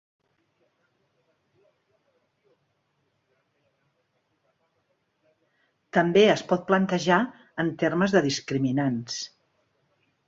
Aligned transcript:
També 5.99 6.25
es 6.31 6.43
pot 6.53 6.67
plantejar 6.71 7.19
en 7.65 7.71
termes 7.85 8.17
de 8.17 8.25
discriminants. 8.31 9.21